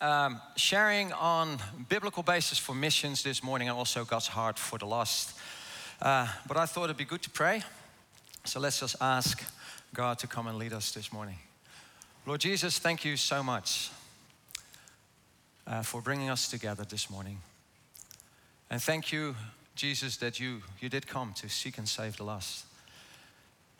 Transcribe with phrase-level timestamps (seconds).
[0.00, 4.86] um, sharing on biblical basis for missions this morning and also God's heart for the
[4.86, 5.38] lost.
[6.00, 7.62] Uh, but I thought it'd be good to pray.
[8.44, 9.42] So let's just ask
[9.94, 11.38] God to come and lead us this morning.
[12.26, 13.90] Lord Jesus, thank you so much
[15.66, 17.40] uh, for bringing us together this morning.
[18.70, 19.36] And thank you,
[19.74, 22.66] Jesus, that you, you did come to seek and save the lost.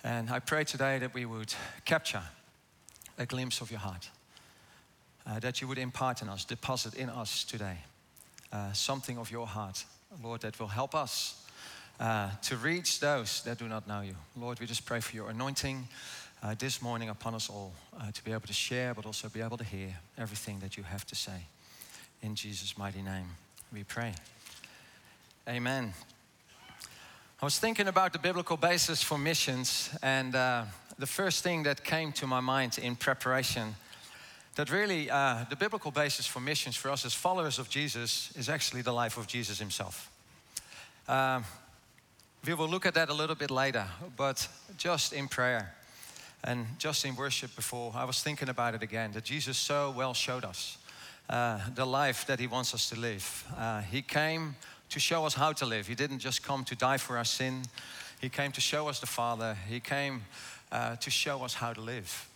[0.05, 1.53] And I pray today that we would
[1.85, 2.23] capture
[3.19, 4.09] a glimpse of your heart,
[5.27, 7.79] uh, that you would impart in us, deposit in us today
[8.52, 9.84] uh, something of your heart,
[10.23, 11.45] Lord, that will help us
[11.98, 14.15] uh, to reach those that do not know you.
[14.37, 15.88] Lord, we just pray for your anointing
[16.42, 19.41] uh, this morning upon us all uh, to be able to share, but also be
[19.41, 21.46] able to hear everything that you have to say.
[22.23, 23.27] In Jesus' mighty name,
[23.73, 24.15] we pray.
[25.48, 25.93] Amen.
[27.40, 30.65] I was thinking about the biblical basis for missions, and uh,
[30.98, 33.74] the first thing that came to my mind in preparation
[34.56, 38.48] that really uh, the biblical basis for missions for us as followers of Jesus is
[38.48, 40.10] actually the life of Jesus himself.
[41.07, 41.43] Uh,
[42.45, 45.74] we will look at that a little bit later, but just in prayer
[46.43, 50.15] and just in worship before, I was thinking about it again that Jesus so well
[50.15, 50.79] showed us
[51.29, 53.45] uh, the life that He wants us to live.
[53.59, 54.54] Uh, he came
[54.90, 55.87] to show us how to live.
[55.87, 57.62] He didn't just come to die for our sin,
[58.21, 59.57] He came to show us the Father.
[59.68, 60.23] He came
[60.73, 62.29] uh, to show us how to live.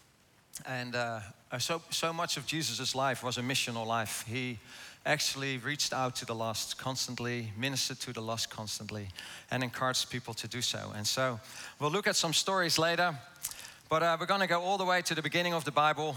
[0.66, 1.20] And uh,
[1.58, 4.24] so, so much of Jesus' life was a missional life.
[4.28, 4.58] He
[5.06, 9.08] actually reached out to the lost constantly, ministered to the lost constantly,
[9.50, 10.92] and encouraged people to do so.
[10.94, 11.40] And so
[11.78, 13.18] we'll look at some stories later,
[13.88, 16.16] but uh, we're going to go all the way to the beginning of the Bible,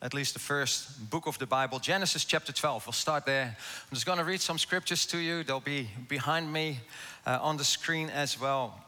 [0.00, 2.86] at least the first book of the Bible, Genesis chapter 12.
[2.86, 3.56] We'll start there.
[3.56, 5.44] I'm just going to read some scriptures to you.
[5.44, 6.80] They'll be behind me
[7.26, 8.80] uh, on the screen as well.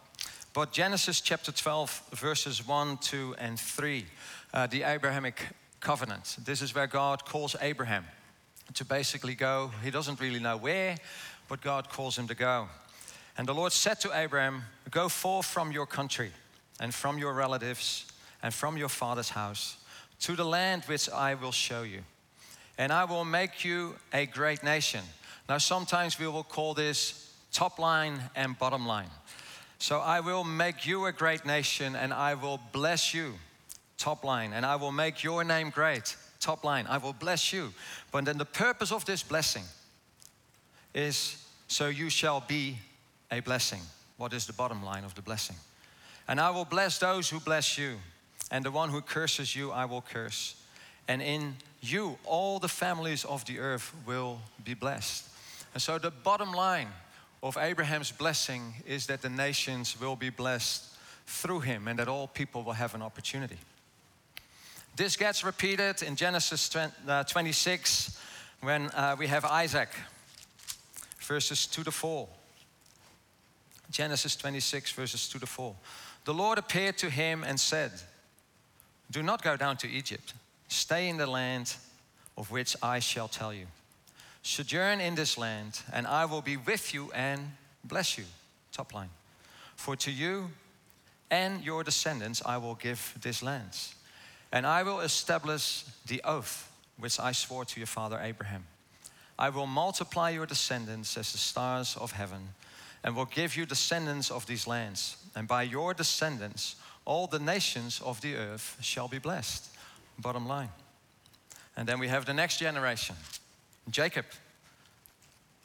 [0.55, 4.06] But Genesis chapter 12, verses 1, 2, and 3,
[4.57, 5.49] uh, the Abrahamic
[5.81, 6.39] covenant.
[6.43, 8.07] This is where God calls Abraham
[8.73, 9.71] to basically go.
[9.85, 10.97] He doesn't really know where,
[11.47, 12.69] but God calls him to go.
[13.37, 16.31] And the Lord said to Abraham, Go forth from your country
[16.81, 18.06] and from your relatives
[18.43, 19.77] and from your father's house
[20.21, 22.00] to the land which I will show you.
[22.78, 25.03] And I will make you a great nation.
[25.50, 29.11] Now, sometimes we will call this top line and bottom line.
[29.78, 33.34] So I will make you a great nation and I will bless you,
[33.99, 36.87] top line, and I will make your name great top line.
[36.89, 37.73] I will bless you.
[38.12, 39.65] But then the purpose of this blessing
[40.95, 42.79] is so you shall be
[43.31, 43.81] a blessing.
[44.17, 45.56] What is the bottom line of the blessing?
[46.29, 47.97] And I will bless those who bless you,
[48.51, 50.56] and the one who curses you, I will curse.
[51.09, 55.25] And in you, all the families of the earth will be blessed.
[55.75, 56.89] And so, the bottom line
[57.43, 60.85] of Abraham's blessing is that the nations will be blessed
[61.27, 63.59] through him and that all people will have an opportunity.
[64.97, 68.19] This gets repeated in Genesis uh, 26
[68.62, 69.91] when uh, we have Isaac,
[71.21, 72.27] verses 2 to 4.
[73.91, 75.75] Genesis 26, verses 2 to 4.
[76.25, 77.93] The Lord appeared to him and said,
[79.11, 80.33] Do not go down to Egypt.
[80.69, 81.77] Stay in the land
[82.39, 83.67] of which I shall tell you.
[84.43, 87.53] Sojourn in this land, and I will be with you and
[87.85, 88.25] bless you.
[88.73, 89.11] Top line.
[89.77, 90.53] For to you
[91.31, 93.77] and your descendants I will give this land
[94.53, 98.65] and I will establish the oath which I swore to your father Abraham.
[99.39, 102.55] I will multiply your descendants as the stars of heaven,
[103.05, 105.17] and will give you descendants of these lands.
[105.35, 109.69] And by your descendants, all the nations of the earth shall be blessed.
[110.19, 110.71] Bottom line.
[111.77, 113.17] And then we have the next generation
[113.91, 114.25] Jacob.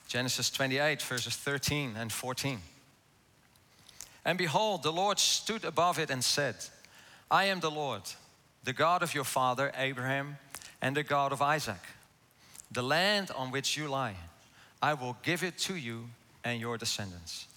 [0.07, 2.59] Genesis 28, verses 13 and 14.
[4.25, 6.55] And behold, the Lord stood above it and said,
[7.31, 8.01] I am the Lord
[8.63, 10.37] the God of your father Abraham
[10.81, 11.79] and the God of Isaac.
[12.71, 14.15] The land on which you lie,
[14.81, 16.09] I will give it to you
[16.43, 17.47] and your descendants.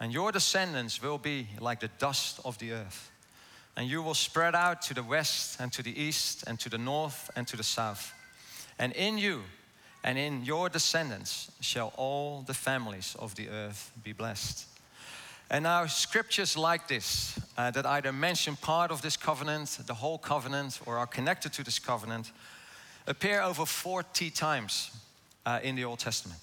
[0.00, 3.10] And your descendants will be like the dust of the earth.
[3.76, 6.78] And you will spread out to the west and to the east and to the
[6.78, 8.12] north and to the south.
[8.78, 9.42] And in you
[10.04, 14.66] and in your descendants shall all the families of the earth be blessed.
[15.50, 20.18] And now, scriptures like this uh, that either mention part of this covenant, the whole
[20.18, 22.32] covenant, or are connected to this covenant
[23.06, 24.90] appear over 40 times
[25.44, 26.40] uh, in the Old Testament.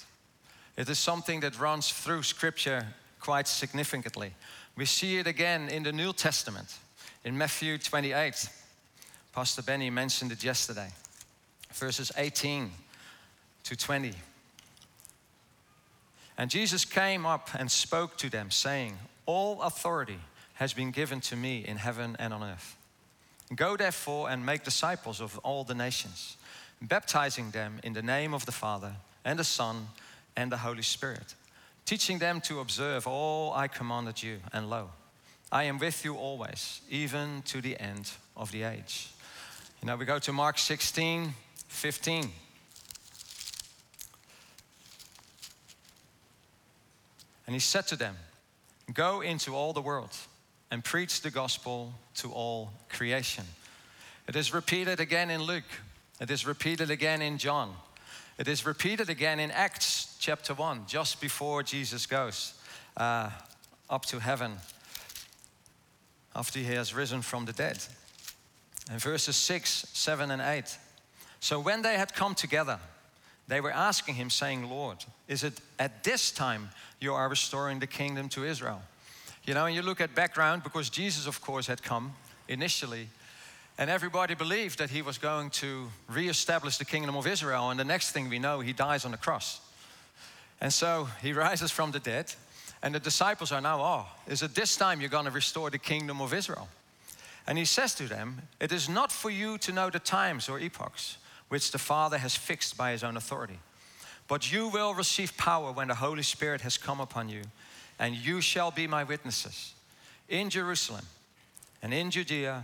[0.77, 2.85] It is something that runs through scripture
[3.19, 4.33] quite significantly.
[4.75, 6.77] We see it again in the New Testament,
[7.23, 8.49] in Matthew 28.
[9.33, 10.89] Pastor Benny mentioned it yesterday,
[11.73, 12.71] verses 18
[13.63, 14.13] to 20.
[16.37, 20.19] And Jesus came up and spoke to them, saying, All authority
[20.53, 22.77] has been given to me in heaven and on earth.
[23.55, 26.37] Go therefore and make disciples of all the nations,
[26.81, 28.93] baptizing them in the name of the Father
[29.25, 29.87] and the Son
[30.35, 31.35] and the Holy Spirit,
[31.85, 34.37] teaching them to observe all I commanded you.
[34.53, 34.89] And lo,
[35.51, 39.09] I am with you always, even to the end of the age.
[39.81, 41.33] You know, we go to Mark 16,
[41.67, 42.29] 15.
[47.45, 48.15] And he said to them,
[48.93, 50.15] Go into all the world
[50.69, 53.45] and preach the gospel to all creation.
[54.27, 55.63] It is repeated again in Luke.
[56.19, 57.73] It is repeated again in John.
[58.37, 62.53] It is repeated again in Acts chapter 1, just before Jesus goes
[62.97, 63.29] uh,
[63.89, 64.57] up to heaven
[66.35, 67.79] after he has risen from the dead.
[68.89, 70.77] And verses 6, 7, and 8.
[71.39, 72.79] So when they had come together,
[73.51, 76.69] they were asking him, saying, Lord, is it at this time
[77.01, 78.81] you are restoring the kingdom to Israel?
[79.43, 82.13] You know, and you look at background, because Jesus, of course, had come
[82.47, 83.09] initially,
[83.77, 87.71] and everybody believed that he was going to reestablish the kingdom of Israel.
[87.71, 89.59] And the next thing we know, he dies on the cross.
[90.61, 92.33] And so he rises from the dead,
[92.81, 95.77] and the disciples are now, oh, is it this time you're going to restore the
[95.77, 96.69] kingdom of Israel?
[97.45, 100.57] And he says to them, It is not for you to know the times or
[100.57, 101.17] epochs
[101.51, 103.59] which the Father has fixed by his own authority.
[104.29, 107.41] But you will receive power when the Holy Spirit has come upon you,
[107.99, 109.73] and you shall be my witnesses
[110.29, 111.05] in Jerusalem
[111.81, 112.63] and in Judea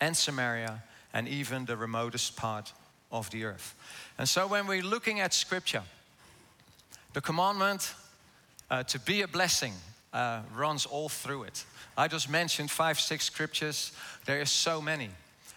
[0.00, 0.82] and Samaria
[1.12, 2.72] and even the remotest part
[3.10, 3.74] of the earth.
[4.16, 5.82] And so when we're looking at scripture,
[7.12, 7.92] the commandment
[8.70, 9.74] uh, to be a blessing
[10.14, 11.66] uh, runs all through it.
[11.98, 13.92] I just mentioned five, six scriptures.
[14.24, 15.10] There are so many.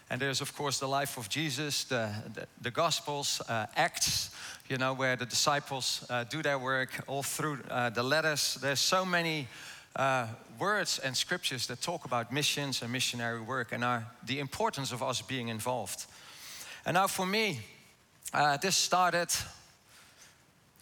[0.08, 4.30] And there's, of course, the life of Jesus, the, the, the Gospels, uh, Acts,
[4.68, 8.54] you know, where the disciples uh, do their work, all through uh, the letters.
[8.60, 9.48] There's so many
[9.96, 10.28] uh,
[10.60, 15.02] words and scriptures that talk about missions and missionary work and are the importance of
[15.02, 16.06] us being involved.
[16.84, 17.60] And now, for me,
[18.32, 19.28] uh, this started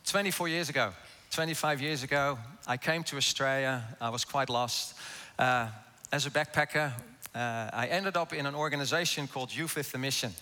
[0.07, 0.93] 24 years ago.
[1.31, 3.83] 25 years ago, I came to Australia.
[4.01, 4.95] I was quite lost.
[5.39, 5.69] Uh,
[6.13, 6.93] as a backpacker,
[7.35, 10.33] uh, I ended up in an organization called Youth with the Mission,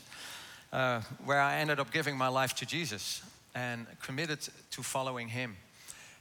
[0.73, 3.23] uh, where I ended up giving my life to Jesus
[3.55, 4.41] and committed
[4.73, 5.56] to following Him.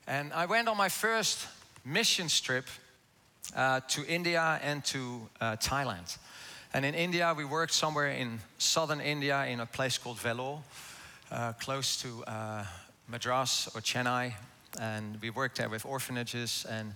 [0.08, 1.48] And I went on my first
[1.84, 2.66] mission trip
[3.56, 6.18] uh, to India and to uh, Thailand.
[6.74, 10.62] And in India, we worked somewhere in southern India in a place called Vellore,
[11.32, 12.64] uh, close to uh,
[13.10, 14.34] Madras or Chennai.
[14.80, 16.94] And we worked there with orphanages and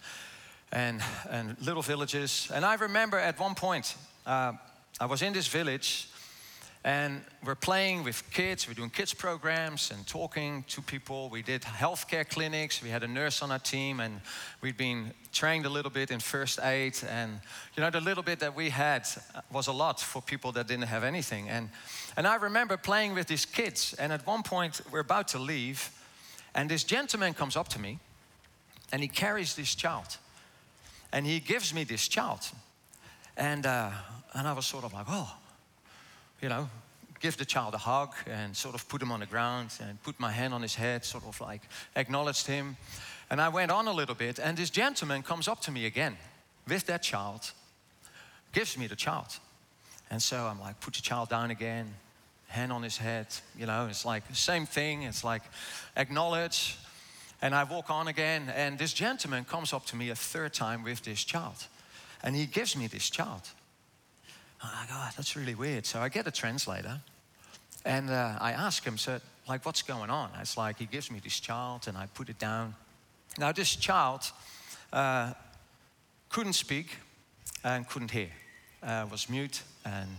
[0.72, 2.52] and, and little villages.
[2.54, 3.96] And I remember at one point,
[4.26, 4.54] uh,
[5.00, 6.10] I was in this village
[6.86, 11.30] and we're playing with kids, we're doing kids programs and talking to people.
[11.30, 14.22] We did healthcare clinics, we had a nurse on our team, and
[14.62, 16.96] we'd been trained a little bit in first aid.
[17.10, 17.40] And
[17.76, 19.08] you know, the little bit that we had
[19.52, 21.50] was a lot for people that didn't have anything.
[21.50, 21.70] And,
[22.18, 25.90] and I remember playing with these kids, and at one point, we're about to leave,
[26.54, 27.98] and this gentleman comes up to me
[28.92, 30.18] and he carries this child
[31.16, 32.42] and he gives me this child.
[33.38, 33.90] And, uh,
[34.34, 35.34] and I was sort of like, oh,
[36.42, 36.70] you know,
[37.22, 40.20] give the child a hug and sort of put him on the ground and put
[40.20, 41.62] my hand on his head, sort of like
[41.96, 42.76] acknowledged him.
[43.30, 46.18] And I went on a little bit, and this gentleman comes up to me again
[46.68, 47.54] with that child,
[48.52, 49.40] gives me the child.
[50.12, 51.94] And so I'm like, put the child down again,
[52.48, 53.28] hand on his head,
[53.58, 55.04] you know, it's like the same thing.
[55.04, 55.44] It's like
[55.96, 56.78] acknowledge,
[57.42, 60.84] and I walk on again, and this gentleman comes up to me a third time
[60.84, 61.68] with this child.
[62.24, 63.42] And he gives me this child.
[64.62, 65.86] I go, oh, that's really weird.
[65.86, 67.00] So I get a translator,
[67.84, 70.32] and uh, I ask him, so, like, what's going on?
[70.42, 72.74] It's like he gives me this child, and I put it down.
[73.38, 74.22] Now, this child
[74.92, 75.34] uh,
[76.30, 76.98] couldn't speak
[77.64, 78.30] and couldn't hear,
[78.82, 80.10] uh, was mute and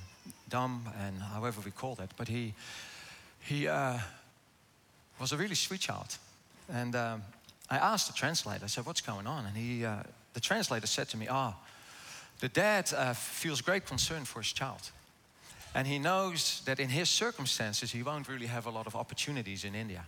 [0.48, 2.54] dumb, and however we call that, But he,
[3.40, 3.98] he uh,
[5.18, 6.18] was a really sweet child.
[6.72, 7.22] And um,
[7.70, 9.46] I asked the translator, I said, What's going on?
[9.46, 10.02] And he, uh,
[10.34, 11.66] the translator said to me, Ah, oh,
[12.40, 14.90] the dad uh, feels great concern for his child.
[15.74, 19.64] And he knows that in his circumstances, he won't really have a lot of opportunities
[19.64, 20.06] in India.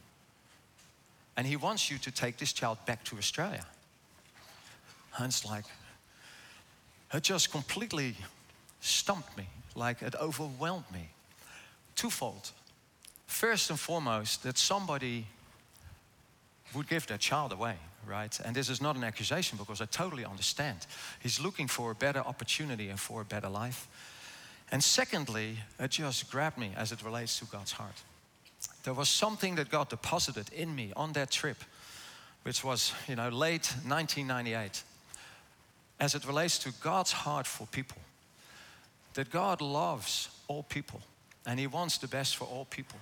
[1.36, 3.64] And he wants you to take this child back to Australia.
[5.18, 5.64] And it's like,
[7.12, 8.16] it just completely
[8.80, 11.10] stumped me, like it overwhelmed me.
[11.96, 12.50] Twofold.
[13.26, 15.26] First and foremost, that somebody
[16.74, 18.38] would give their child away, right?
[18.44, 20.86] And this is not an accusation because I totally understand.
[21.20, 23.88] He's looking for a better opportunity and for a better life.
[24.70, 28.02] And secondly, it just grabbed me as it relates to God's heart.
[28.84, 31.58] There was something that God deposited in me on that trip,
[32.42, 34.82] which was, you know, late 1998,
[36.00, 37.98] as it relates to God's heart for people.
[39.14, 41.00] That God loves all people
[41.46, 42.98] and He wants the best for all people.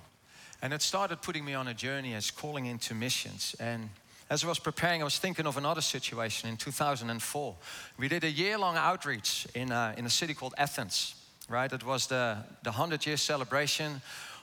[0.62, 3.54] And it started putting me on a journey as calling into missions.
[3.60, 3.90] And
[4.28, 7.54] as I was preparing, I was thinking of another situation in 2004.
[7.98, 11.14] We did a year long outreach in a, in a city called Athens,
[11.48, 11.72] right?
[11.72, 14.00] It was the, the 100 year celebration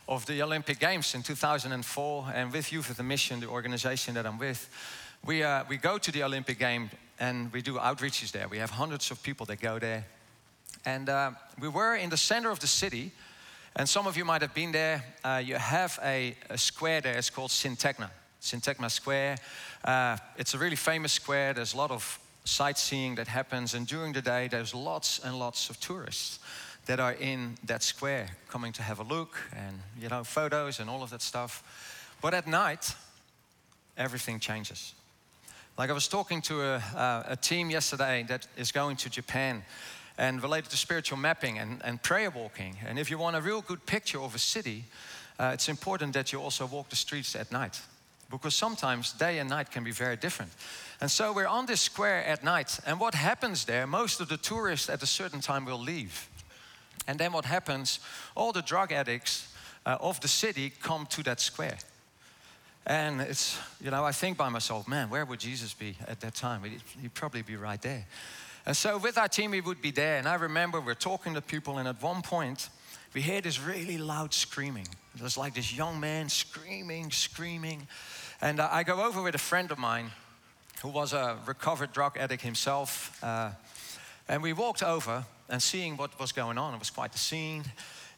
[0.08, 2.32] of the Olympic Games in 2004.
[2.34, 4.70] And with Youth with the Mission, the organization that I'm with,
[5.26, 6.90] we, uh, we go to the Olympic game
[7.20, 8.48] and we do outreaches there.
[8.48, 10.06] We have hundreds of people that go there.
[10.86, 13.12] And uh, we were in the center of the city.
[13.76, 15.04] And some of you might have been there.
[15.24, 18.10] Uh, you have a, a, square there, it's called Syntagma.
[18.40, 19.38] Syntagma Square.
[19.84, 21.54] Uh, it's a really famous square.
[21.54, 23.74] There's a lot of sightseeing that happens.
[23.74, 26.40] And during the day, there's lots and lots of tourists
[26.86, 30.90] that are in that square coming to have a look and, you know, photos and
[30.90, 31.64] all of that stuff.
[32.22, 32.94] But at night,
[33.98, 34.94] everything changes.
[35.78, 39.64] Like I was talking to a, uh, a team yesterday that is going to Japan
[40.18, 42.78] and related to spiritual mapping and, and prayer walking.
[42.88, 44.86] And if you want a real good picture of a city,
[45.40, 47.82] uh, it's important that you also walk the streets at night
[48.30, 50.52] because sometimes day and night can be very different.
[51.00, 54.38] And so we're on this square at night, and what happens there, most of the
[54.38, 56.30] tourists at a certain time will leave.
[57.08, 58.00] And then what happens,
[58.36, 59.54] all the drug addicts
[59.86, 61.78] uh, of the city come to that square.
[62.86, 66.36] And it's, you know, I think by myself, man, where would Jesus be at that
[66.36, 66.64] time?
[66.64, 68.06] He'd, he'd probably be right there.
[68.66, 70.18] And so with our team, we would be there.
[70.18, 72.70] And I remember we're talking to people, and at one point,
[73.14, 74.88] we hear this really loud screaming.
[75.16, 77.88] It was like this young man screaming, screaming.
[78.42, 80.12] And uh, I go over with a friend of mine
[80.82, 83.22] who was a recovered drug addict himself.
[83.24, 83.52] Uh,
[84.28, 86.74] and we walked over and seeing what was going on.
[86.74, 87.64] It was quite the scene.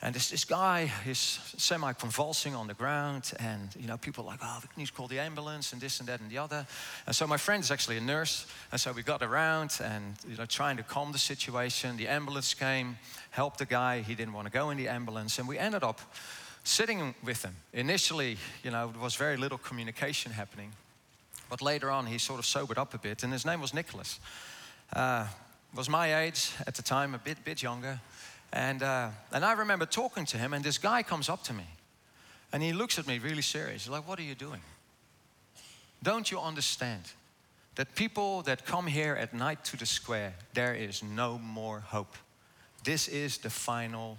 [0.01, 1.19] And this, this guy is
[1.57, 5.07] semi-convulsing on the ground, and you know, people are like, oh, we need to call
[5.07, 6.67] the ambulance and this and that and the other.
[7.07, 10.37] And so my friend is actually a nurse, and so we got around and you
[10.37, 11.97] know, trying to calm the situation.
[11.97, 12.97] The ambulance came,
[13.31, 14.01] helped the guy.
[14.01, 16.01] He didn't want to go in the ambulance, and we ended up
[16.63, 17.55] sitting with him.
[17.73, 20.73] Initially, you know, there was very little communication happening,
[21.49, 24.19] but later on, he sort of sobered up a bit, and his name was Nicholas.
[24.93, 25.27] Uh,
[25.75, 27.99] was my age at the time, a bit, bit younger.
[28.55, 31.65] And, uh, and I remember talking to him, and this guy comes up to me.
[32.53, 33.83] And he looks at me really serious.
[33.83, 34.61] He's like, What are you doing?
[36.01, 37.01] Don't you understand
[37.75, 42.15] that people that come here at night to the square, there is no more hope?
[42.85, 44.17] This is the final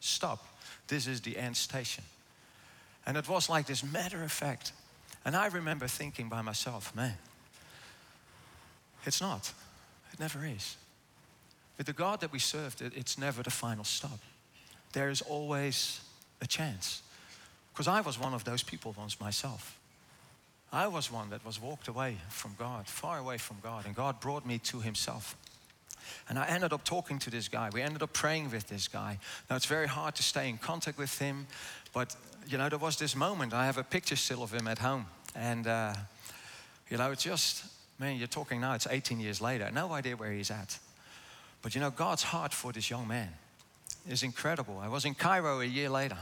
[0.00, 0.44] stop.
[0.88, 2.02] This is the end station.
[3.06, 4.72] And it was like this matter of fact.
[5.24, 7.14] And I remember thinking by myself, man,
[9.06, 9.52] it's not.
[10.12, 10.76] It never is.
[11.82, 14.20] With the God that we serve, it's never the final stop.
[14.92, 16.00] There is always
[16.40, 17.02] a chance.
[17.72, 19.76] Because I was one of those people once myself.
[20.72, 24.20] I was one that was walked away from God, far away from God, and God
[24.20, 25.36] brought me to Himself.
[26.28, 27.68] And I ended up talking to this guy.
[27.72, 29.18] We ended up praying with this guy.
[29.50, 31.48] Now, it's very hard to stay in contact with him,
[31.92, 32.14] but
[32.46, 33.52] you know, there was this moment.
[33.54, 35.06] I have a picture still of him at home.
[35.34, 35.94] And uh,
[36.88, 37.64] you know, it's just,
[37.98, 39.68] man, you're talking now, it's 18 years later.
[39.72, 40.78] No idea where he's at.
[41.62, 43.28] But you know, God's heart for this young man
[44.08, 44.78] is incredible.
[44.78, 46.18] I was in Cairo a year later,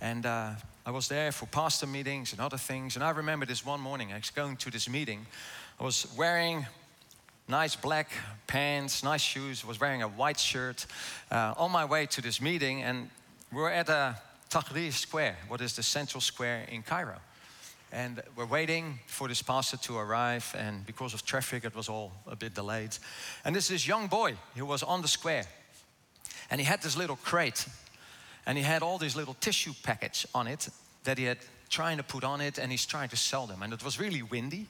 [0.00, 0.50] and uh,
[0.84, 2.96] I was there for pastor meetings and other things.
[2.96, 5.24] And I remember this one morning, I was going to this meeting.
[5.78, 6.66] I was wearing
[7.46, 8.10] nice black
[8.46, 10.86] pants, nice shoes, I was wearing a white shirt
[11.30, 13.08] uh, on my way to this meeting, and
[13.52, 14.16] we're at a
[14.50, 17.18] Tahrir Square, what is the central square in Cairo.
[17.92, 22.12] And we're waiting for this pastor to arrive, and because of traffic, it was all
[22.26, 22.96] a bit delayed.
[23.44, 25.46] And this is young boy who was on the square,
[26.50, 27.66] and he had this little crate,
[28.46, 30.68] and he had all these little tissue packets on it
[31.02, 31.38] that he had
[31.70, 34.22] trying to put on it and he's trying to sell them and it was really
[34.22, 34.66] windy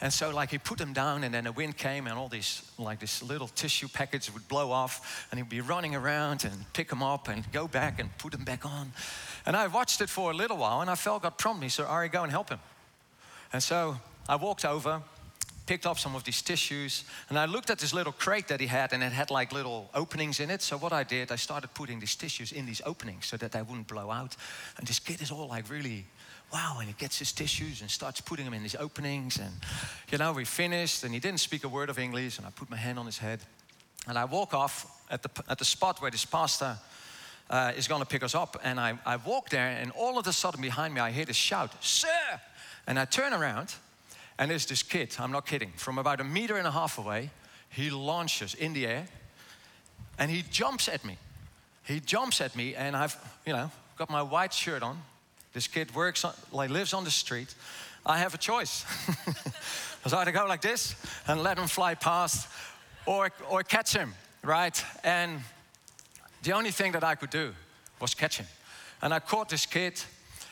[0.00, 2.70] and so like he put them down and then the wind came and all these
[2.76, 6.88] like this little tissue packets would blow off and he'd be running around and pick
[6.88, 8.92] them up and go back and put them back on
[9.46, 11.84] and I watched it for a little while and I felt God prompt me, so
[11.84, 12.58] Ari, go and help him.
[13.52, 13.96] And so
[14.28, 15.02] I walked over,
[15.66, 18.66] picked up some of these tissues, and I looked at this little crate that he
[18.66, 20.62] had, and it had like little openings in it.
[20.62, 23.62] So what I did, I started putting these tissues in these openings so that they
[23.62, 24.36] wouldn't blow out.
[24.78, 26.06] And this kid is all like really,
[26.52, 29.38] wow, and he gets his tissues and starts putting them in his openings.
[29.38, 29.52] And
[30.10, 32.70] you know, we finished, and he didn't speak a word of English, and I put
[32.70, 33.40] my hand on his head.
[34.08, 36.76] And I walk off at the, at the spot where this pastor
[37.50, 38.60] uh, is going to pick us up.
[38.64, 41.36] And I, I walk there, and all of a sudden behind me, I hear this
[41.36, 42.40] shout, Sir!
[42.86, 43.74] And I turn around,
[44.38, 47.30] and there's this kid, I'm not kidding, from about a meter and a half away.
[47.68, 49.06] He launches in the air,
[50.18, 51.18] and he jumps at me.
[51.84, 53.16] He jumps at me, and I've,
[53.46, 55.02] you know, got my white shirt on.
[55.52, 57.54] This kid works, on, like, lives on the street.
[58.06, 58.84] I have a choice.
[59.26, 60.94] I was either go like this
[61.26, 62.48] and let him fly past,
[63.06, 64.84] or, or catch him, right?
[65.04, 65.40] And
[66.42, 67.52] the only thing that I could do
[68.00, 68.46] was catch him.
[69.02, 70.00] And I caught this kid,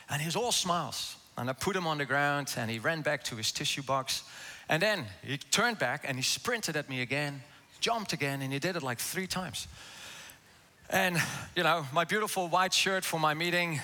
[0.09, 1.15] And he was all smiles.
[1.37, 4.23] And I put him on the ground and he ran back to his tissue box.
[4.67, 7.41] And then he turned back and he sprinted at me again,
[7.79, 9.67] jumped again, and he did it like three times.
[10.89, 11.17] And,
[11.55, 13.79] you know, my beautiful white shirt for my meeting,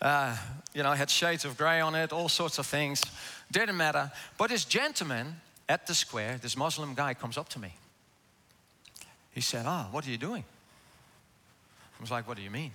[0.00, 0.36] uh,
[0.74, 3.02] you know, had shades of gray on it, all sorts of things.
[3.50, 4.10] Didn't matter.
[4.36, 5.36] But this gentleman
[5.68, 7.74] at the square, this Muslim guy, comes up to me.
[9.32, 10.44] He said, Ah, oh, what are you doing?
[11.98, 12.72] I was like, What do you mean?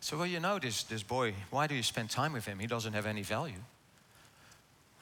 [0.00, 2.58] So, well, you know, this, this boy, why do you spend time with him?
[2.58, 3.62] He doesn't have any value.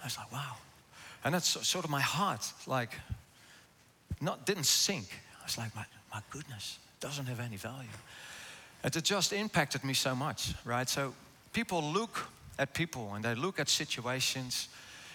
[0.03, 0.57] I was like, Wow.
[1.25, 2.99] And that's sort of my heart, like,
[4.21, 5.09] not didn't sink.
[5.41, 7.89] I was like, My, my goodness, doesn't have any value.
[8.83, 10.89] It just impacted me so much, right?
[10.89, 11.15] So,
[11.53, 12.27] people look
[12.59, 14.69] at people and they look at situations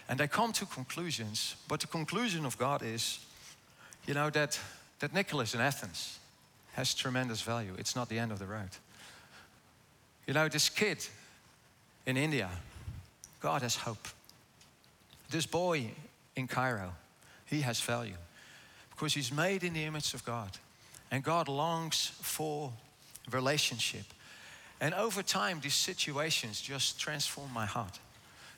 [0.08, 1.56] and they come to conclusions.
[1.68, 3.20] But the conclusion of God is,
[4.06, 4.60] you know, that,
[5.00, 6.20] that Nicholas in Athens
[6.74, 7.74] has tremendous value.
[7.78, 8.70] It's not the end of the road.
[10.28, 11.06] You know, this kid
[12.06, 12.50] in India,
[13.40, 14.08] God has hope.
[15.30, 15.92] This boy
[16.36, 16.94] in Cairo,
[17.46, 18.18] he has value
[18.92, 20.50] because he's made in the image of God.
[21.12, 22.72] And God longs for
[23.32, 24.06] relationship.
[24.82, 28.00] And over time, these situations just transformed my heart.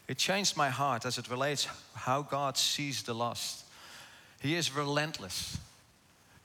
[0.08, 3.66] It changed my heart as it relates how God sees the lost.
[4.40, 5.58] He is relentless.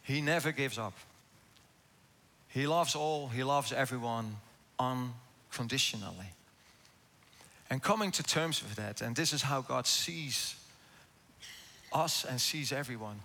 [0.02, 0.94] He never gives up.
[2.48, 4.36] He loves all, he loves everyone
[4.78, 6.32] unconditionally.
[7.70, 10.56] And coming to terms with that, and this is how God sees
[11.92, 13.20] us and sees everyone.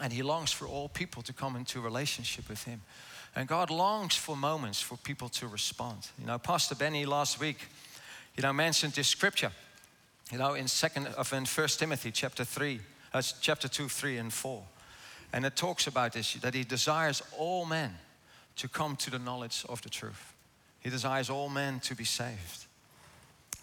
[0.00, 2.82] And he longs for all people to come into relationship with him.
[3.36, 6.08] And God longs for moments for people to respond.
[6.18, 7.68] You know, Pastor Benny last week,
[8.34, 9.52] you know, mentioned this scripture,
[10.32, 12.80] you know, in second of in First Timothy chapter three,
[13.12, 14.62] uh, chapter two, three, and four.
[15.34, 17.94] And it talks about this that he desires all men
[18.56, 20.32] to come to the knowledge of the truth.
[20.80, 22.64] He desires all men to be saved.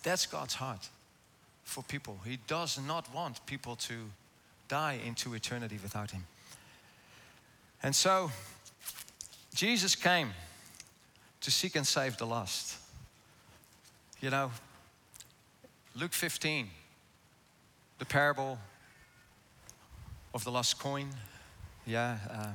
[0.04, 0.88] That's God's heart
[1.64, 2.20] for people.
[2.26, 3.96] He does not want people to
[4.68, 6.26] die into eternity without Him.
[7.82, 8.32] And so,
[9.54, 10.34] Jesus came
[11.42, 12.78] to seek and save the lost.
[14.20, 14.52] You know,
[15.96, 16.68] Luke 15,
[18.00, 18.58] the parable
[20.34, 21.10] of the lost coin.
[21.86, 22.18] Yeah.
[22.30, 22.48] Uh,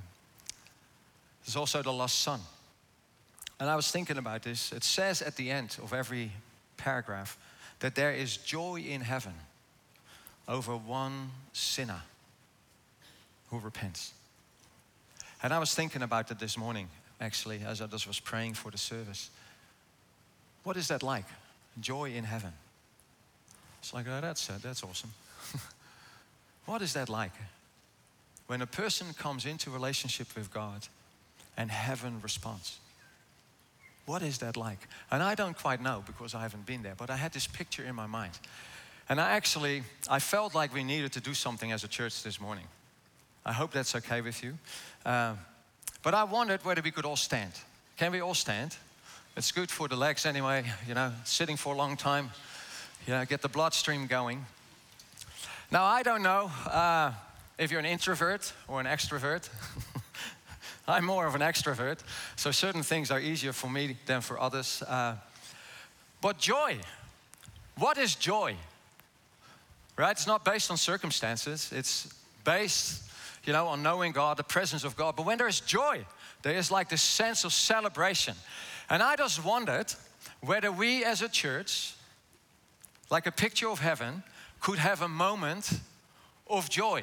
[1.44, 2.40] there's also the lost son.
[3.60, 4.72] And I was thinking about this.
[4.72, 6.32] It says at the end of every
[6.76, 7.38] paragraph
[7.80, 9.34] that there is joy in heaven
[10.48, 12.02] over one sinner
[13.50, 14.14] who repents.
[15.42, 16.88] And I was thinking about it this morning,
[17.20, 19.30] actually, as I just was praying for the service.
[20.64, 21.26] What is that like?
[21.80, 22.52] Joy in heaven.
[23.80, 25.12] It's like, oh, that's, uh, that's awesome.
[26.66, 27.32] what is that like?
[28.48, 30.88] When a person comes into relationship with God
[31.56, 32.78] and heaven responds.
[34.06, 34.78] What is that like?
[35.10, 37.84] And I don't quite know because I haven't been there, but I had this picture
[37.84, 38.32] in my mind.
[39.08, 42.40] And I actually, I felt like we needed to do something as a church this
[42.40, 42.64] morning.
[43.44, 44.58] I hope that's okay with you.
[45.08, 45.34] Uh,
[46.02, 47.52] but I wondered whether we could all stand.
[47.96, 48.76] Can we all stand?
[49.38, 52.30] It's good for the legs anyway, you know, sitting for a long time,
[53.06, 54.44] you know, get the bloodstream going.
[55.70, 57.12] Now, I don't know uh,
[57.56, 59.48] if you're an introvert or an extrovert.
[60.86, 62.00] I'm more of an extrovert,
[62.36, 64.82] so certain things are easier for me than for others.
[64.82, 65.14] Uh,
[66.20, 66.76] but joy,
[67.78, 68.56] what is joy?
[69.96, 70.10] Right?
[70.10, 72.12] It's not based on circumstances, it's
[72.44, 73.07] based,
[73.48, 75.16] you know, on knowing God, the presence of God.
[75.16, 76.04] But when there's joy,
[76.42, 78.34] there is like this sense of celebration.
[78.90, 79.86] And I just wondered
[80.42, 81.94] whether we as a church,
[83.08, 84.22] like a picture of heaven,
[84.60, 85.80] could have a moment
[86.46, 87.02] of joy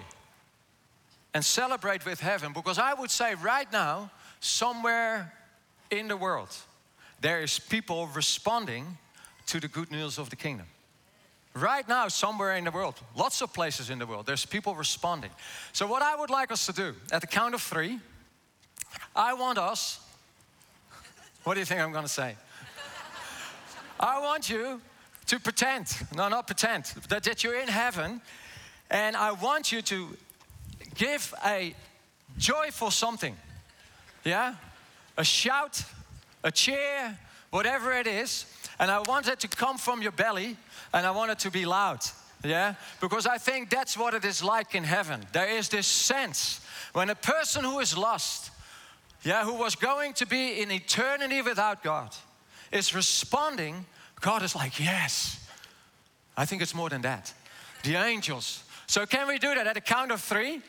[1.34, 5.34] and celebrate with heaven because I would say right now, somewhere
[5.90, 6.56] in the world,
[7.22, 9.00] there is people responding
[9.48, 10.68] to the good news of the kingdom.
[11.56, 15.32] Right now, somewhere in the world, lots of places in the world, there's people responding.
[15.72, 18.00] So, what I would like us to do at the count of three,
[19.16, 20.02] I want us,
[21.46, 22.36] what do you think I'm gonna say?
[23.98, 24.82] I want you
[25.28, 28.20] to pretend, no, not pretend, that, that you're in heaven,
[28.92, 30.18] and I want you to
[30.96, 31.74] give a
[32.38, 33.36] joyful something.
[34.26, 34.56] Yeah?
[35.18, 35.84] A shout,
[36.44, 37.18] a cheer,
[37.50, 38.46] whatever it is.
[38.78, 40.58] And I want it to come from your belly
[40.96, 42.00] and I want it to be loud.
[42.44, 42.76] Yeah?
[43.02, 45.22] Because I think that's what it is like in heaven.
[45.34, 46.62] There is this sense
[46.94, 48.52] when a person who is lost,
[49.24, 52.16] yeah, who was going to be in eternity without God,
[52.72, 53.86] is responding,
[54.22, 55.46] God is like, yes.
[56.38, 57.34] I think it's more than that.
[57.84, 58.64] The angels.
[58.88, 60.62] So, can we do that at a count of three?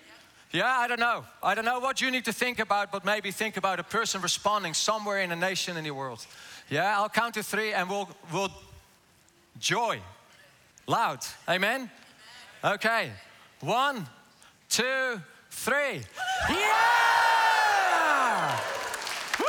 [0.53, 1.25] Yeah, I don't know.
[1.43, 4.21] I don't know what you need to think about, but maybe think about a person
[4.23, 6.27] responding somewhere in a nation in the world.
[6.71, 8.51] Yeah, I'll count to three and we'll, we'll
[9.59, 10.01] joy.
[10.87, 11.19] Loud.
[11.49, 11.91] Amen?
[12.65, 13.11] Okay.
[13.61, 14.07] One,
[14.69, 15.21] two,
[15.51, 16.03] three.
[16.49, 18.61] Yeah!
[19.41, 19.47] Woo!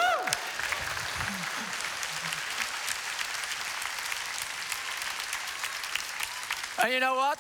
[6.84, 7.38] And you know what?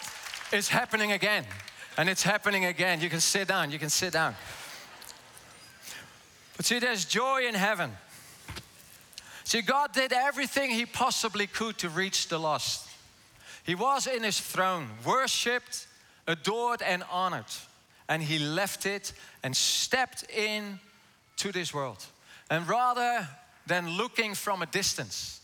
[0.52, 1.46] It's happening again.
[1.98, 3.02] And it's happening again.
[3.02, 3.72] You can sit down.
[3.72, 4.36] You can sit down.
[6.56, 7.92] But see, there's joy in heaven.
[9.44, 12.87] See, God did everything He possibly could to reach the lost.
[13.68, 15.88] He was in His throne, worshiped,
[16.26, 17.46] adored, and honored.
[18.08, 19.12] And He left it
[19.44, 20.80] and stepped in
[21.36, 22.04] to this world.
[22.50, 23.28] And rather
[23.68, 25.42] than looking from a distance,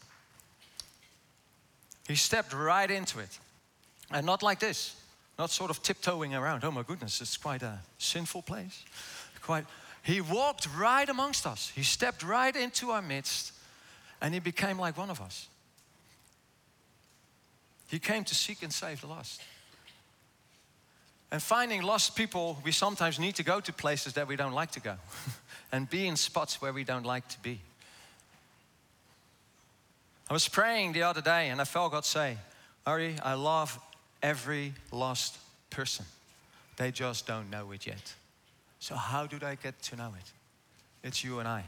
[2.07, 3.37] He stepped right into it.
[4.09, 4.95] And not like this,
[5.37, 6.63] not sort of tiptoeing around.
[6.63, 8.85] Oh my goodness, it's quite a sinful place.
[9.41, 9.65] Quite.
[10.01, 11.71] He walked right amongst us.
[11.75, 13.51] He stepped right into our midst
[14.21, 15.47] and he became like one of us.
[17.87, 19.41] He came to seek and save the lost.
[21.31, 24.71] And finding lost people, we sometimes need to go to places that we don't like
[24.71, 24.95] to go
[25.71, 27.59] and be in spots where we don't like to be.
[30.29, 32.37] I was praying the other day and I felt God say,
[32.85, 33.79] Ari, I love
[34.21, 35.37] every lost
[35.69, 36.05] person.
[36.77, 38.13] They just don't know it yet.
[38.79, 41.07] So, how do they get to know it?
[41.07, 41.63] It's you and I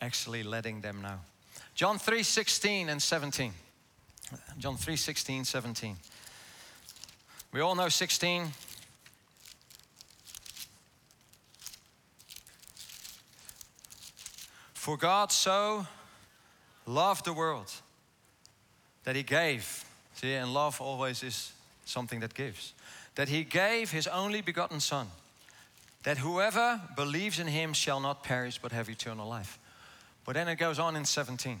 [0.00, 1.18] actually letting them know.
[1.74, 3.52] John 3 16 and 17.
[4.58, 5.96] John 3 16, 17.
[7.52, 8.52] We all know 16.
[14.74, 15.86] For God so
[16.86, 17.72] loved the world
[19.04, 19.84] that he gave.
[20.14, 21.52] See, and love always is
[21.84, 22.74] something that gives.
[23.14, 25.06] That he gave his only begotten Son,
[26.02, 29.58] that whoever believes in him shall not perish but have eternal life.
[30.24, 31.60] But then it goes on in 17.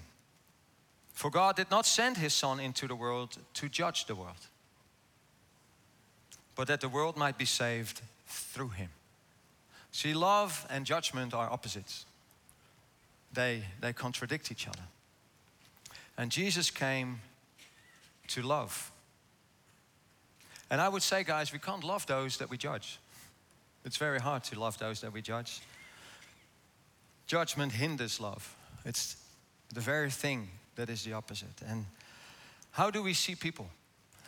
[1.14, 4.48] For God did not send his Son into the world to judge the world,
[6.54, 8.90] but that the world might be saved through him.
[9.92, 12.04] See, love and judgment are opposites,
[13.32, 14.82] they, they contradict each other.
[16.18, 17.20] And Jesus came
[18.28, 18.92] to love
[20.70, 22.98] and I would say, guys, we can't love those that we judge.
[23.84, 25.60] It's very hard to love those that we judge.
[27.26, 28.56] Judgment hinders love.
[28.84, 29.16] It's
[29.72, 31.62] the very thing that is the opposite.
[31.68, 31.86] And
[32.70, 33.68] how do we see people?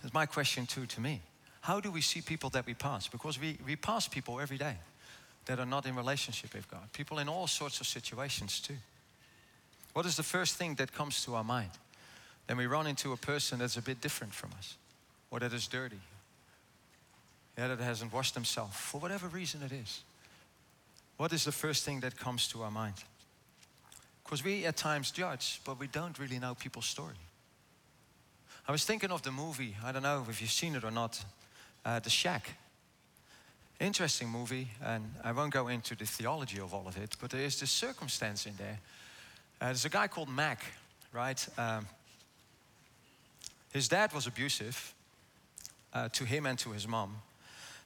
[0.02, 1.20] That's my question too to me.
[1.60, 3.08] How do we see people that we pass?
[3.08, 4.76] Because we, we pass people every day
[5.46, 6.92] that are not in relationship with God.
[6.92, 8.76] People in all sorts of situations too.
[9.92, 11.70] What is the first thing that comes to our mind?
[12.46, 14.76] Then we run into a person that's a bit different from us,
[15.30, 15.98] or that is dirty,
[17.58, 20.02] yeah, that hasn't washed himself, for whatever reason it is.
[21.16, 22.94] What is the first thing that comes to our mind?
[24.26, 27.14] Because we at times judge, but we don't really know people's story.
[28.66, 31.24] I was thinking of the movie, I don't know if you've seen it or not,
[31.84, 32.50] uh, The Shack.
[33.78, 37.42] Interesting movie, and I won't go into the theology of all of it, but there
[37.42, 38.80] is this circumstance in there.
[39.60, 40.64] Uh, there's a guy called Mac,
[41.12, 41.46] right?
[41.56, 41.86] Um,
[43.72, 44.92] his dad was abusive
[45.94, 47.14] uh, to him and to his mom.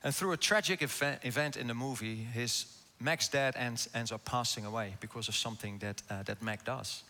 [0.02, 2.64] And through a tragic event in the movie, his
[3.00, 7.02] Mac's dad ends, ends up passing away because of something that, uh, that Mac does.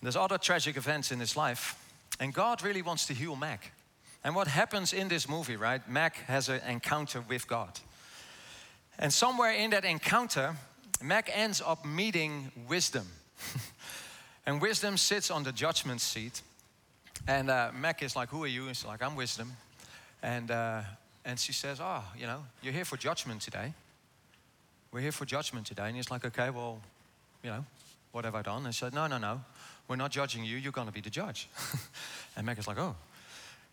[0.00, 1.78] And there's other tragic events in his life,
[2.18, 3.72] and God really wants to heal Mac.
[4.24, 5.86] And what happens in this movie, right?
[5.88, 7.80] Mac has an encounter with God.
[8.98, 10.56] And somewhere in that encounter,
[11.02, 13.06] Mac ends up meeting wisdom.
[14.46, 16.42] and wisdom sits on the judgment seat.
[17.26, 18.66] And uh, Mac is like, Who are you?
[18.66, 19.52] He's like, I'm wisdom.
[20.22, 20.82] And uh,
[21.24, 23.72] and she says, Oh, you know, you're here for judgment today.
[24.92, 25.86] We're here for judgment today.
[25.86, 26.78] And he's like, Okay, well,
[27.42, 27.64] you know,
[28.12, 28.66] what have I done?
[28.66, 29.40] And said, No, no, no.
[29.88, 30.56] We're not judging you.
[30.58, 31.48] You're going to be the judge.
[32.36, 32.94] and Meg is like, Oh.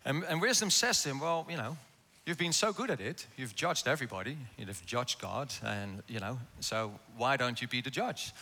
[0.04, 1.76] And, and wisdom says to him, Well, you know,
[2.24, 3.26] you've been so good at it.
[3.36, 4.36] You've judged everybody.
[4.56, 5.52] You've judged God.
[5.62, 8.32] And, you know, so why don't you be the judge?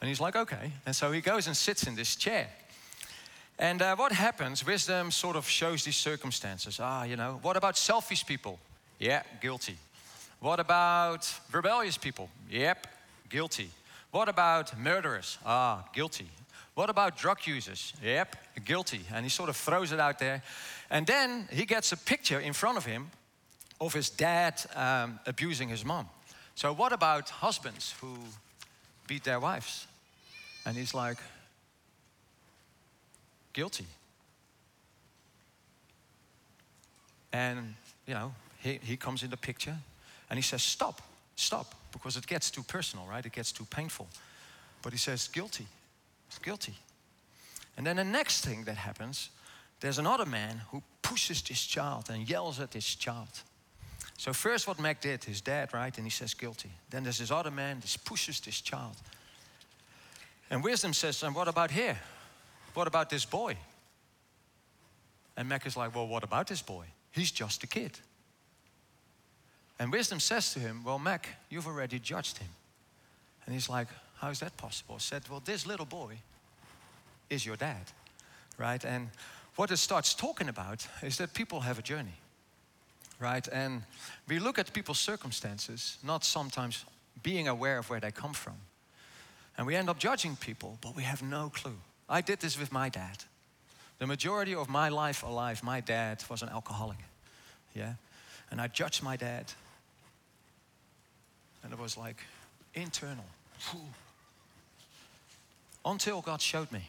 [0.00, 0.72] And he's like, Okay.
[0.86, 2.48] And so he goes and sits in this chair.
[3.58, 4.64] And uh, what happens?
[4.64, 6.78] Wisdom sort of shows these circumstances.
[6.80, 8.60] Ah, you know, what about selfish people?
[9.00, 9.76] Yeah, guilty.
[10.40, 12.30] What about rebellious people?
[12.50, 12.86] Yep,
[13.28, 13.70] guilty.
[14.10, 15.38] What about murderers?
[15.44, 16.28] Ah, guilty.
[16.74, 17.92] What about drug users?
[18.02, 19.00] Yep, guilty.
[19.12, 20.42] And he sort of throws it out there.
[20.90, 23.10] And then he gets a picture in front of him
[23.80, 26.08] of his dad um, abusing his mom.
[26.54, 28.16] So, what about husbands who
[29.06, 29.86] beat their wives?
[30.64, 31.18] And he's like,
[33.52, 33.86] guilty.
[37.32, 37.74] And,
[38.06, 39.76] you know, he, he comes in the picture
[40.30, 41.02] and he says, Stop,
[41.36, 43.24] stop, because it gets too personal, right?
[43.24, 44.08] It gets too painful.
[44.82, 45.66] But he says, Guilty,
[46.42, 46.74] guilty.
[47.76, 49.30] And then the next thing that happens,
[49.80, 53.28] there's another man who pushes this child and yells at this child.
[54.16, 55.96] So, first, what Mac did, his dad, right?
[55.96, 56.70] And he says guilty.
[56.90, 58.96] Then there's this other man, that pushes this child.
[60.50, 61.98] And wisdom says, and what about here?
[62.74, 63.56] What about this boy?
[65.36, 66.86] And Mac is like, well, what about this boy?
[67.12, 67.98] He's just a kid.
[69.78, 72.48] And wisdom says to him, well, Mac, you've already judged him.
[73.46, 74.96] And he's like, how is that possible?
[74.96, 76.18] I said, well, this little boy
[77.30, 77.92] is your dad,
[78.58, 78.84] right?
[78.84, 79.10] And
[79.56, 82.18] what it starts talking about is that people have a journey
[83.18, 83.46] right?
[83.48, 83.82] And
[84.28, 86.84] we look at people's circumstances, not sometimes
[87.22, 88.54] being aware of where they come from.
[89.56, 91.76] And we end up judging people, but we have no clue.
[92.08, 93.24] I did this with my dad.
[93.98, 96.98] The majority of my life alive, my dad was an alcoholic.
[97.74, 97.94] Yeah?
[98.50, 99.52] And I judged my dad.
[101.62, 102.16] And it was like
[102.74, 103.24] internal.
[105.84, 106.82] Until God showed me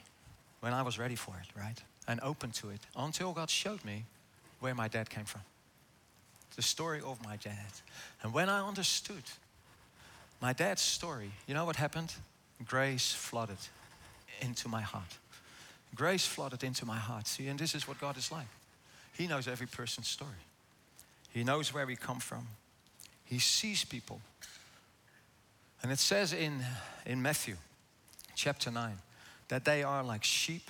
[0.60, 1.82] when I was ready for it, right?
[2.08, 2.80] And open to it.
[2.96, 4.06] Until God showed me
[4.60, 5.42] where my dad came from
[6.60, 7.72] the story of my dad.
[8.22, 9.24] And when I understood
[10.42, 12.14] my dad's story, you know what happened?
[12.66, 13.58] Grace flooded
[14.42, 15.18] into my heart.
[15.96, 17.28] Grace flooded into my heart.
[17.28, 18.48] See, and this is what God is like.
[19.14, 20.44] He knows every person's story,
[21.32, 22.46] He knows where we come from,
[23.24, 24.20] He sees people.
[25.82, 26.64] And it says in,
[27.06, 27.56] in Matthew
[28.36, 28.98] chapter 9
[29.48, 30.70] that they are like sheep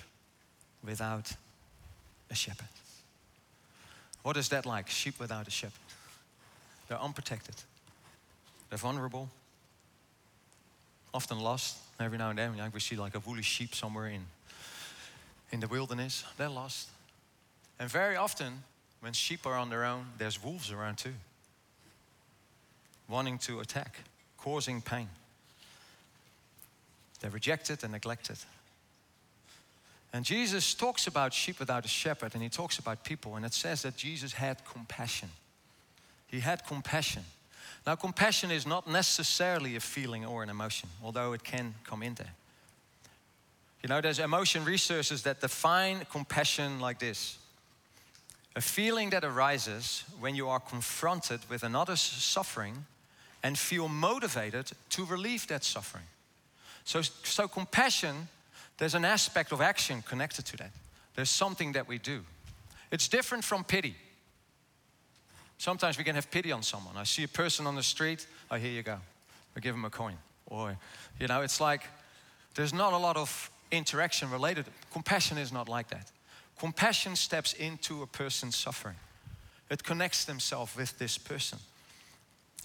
[0.84, 1.32] without
[2.30, 2.68] a shepherd.
[4.22, 4.88] What is that like?
[4.88, 5.78] Sheep without a shepherd.
[6.88, 7.54] They're unprotected.
[8.68, 9.28] They're vulnerable.
[11.12, 11.78] Often lost.
[11.98, 14.22] Every now and then, like we see like a woolly sheep somewhere in,
[15.52, 16.24] in the wilderness.
[16.38, 16.88] They're lost.
[17.78, 18.62] And very often,
[19.00, 21.14] when sheep are on their own, there's wolves around too,
[23.08, 23.96] wanting to attack,
[24.42, 25.08] causing pain.
[27.20, 28.38] They're rejected and neglected.
[30.12, 33.54] And Jesus talks about sheep without a shepherd, and he talks about people, and it
[33.54, 35.28] says that Jesus had compassion.
[36.26, 37.24] He had compassion.
[37.86, 42.14] Now, compassion is not necessarily a feeling or an emotion, although it can come in
[42.14, 42.34] there.
[43.82, 47.38] You know, there's emotion researchers that define compassion like this
[48.56, 52.84] a feeling that arises when you are confronted with another's suffering
[53.42, 56.04] and feel motivated to relieve that suffering.
[56.84, 58.28] So, so compassion
[58.80, 60.70] there's an aspect of action connected to that.
[61.14, 62.22] There's something that we do.
[62.90, 63.94] It's different from pity.
[65.58, 66.96] Sometimes we can have pity on someone.
[66.96, 68.96] I see a person on the street, oh, here you go.
[69.54, 70.16] I give them a coin.
[70.46, 70.78] Or,
[71.20, 71.82] you know, it's like
[72.54, 74.64] there's not a lot of interaction related.
[74.90, 76.10] Compassion is not like that.
[76.58, 78.96] Compassion steps into a person's suffering,
[79.70, 81.58] it connects themselves with this person.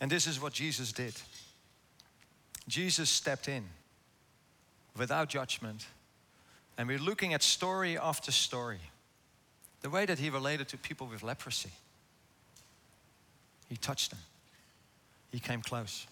[0.02, 1.14] And this is what Jesus did.
[2.68, 3.64] Jesus stepped in
[4.98, 5.86] without judgment
[6.78, 8.80] and we're looking at story after story.
[9.82, 11.72] The way that he related to people with leprosy.
[13.70, 14.20] He touched them,
[15.32, 16.08] he came close.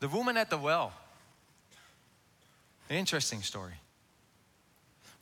[0.00, 0.92] The woman at the well.
[2.88, 3.74] Interesting story.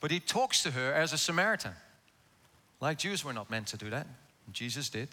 [0.01, 1.73] But he talks to her as a Samaritan.
[2.81, 4.07] Like Jews were not meant to do that.
[4.53, 5.09] Jesus did.